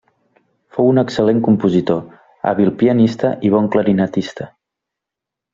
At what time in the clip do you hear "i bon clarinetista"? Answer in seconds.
3.51-4.49